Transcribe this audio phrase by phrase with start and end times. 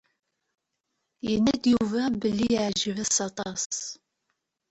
[1.29, 3.67] Yenna-d Yuba belli yeɛǧeb-as aṭas.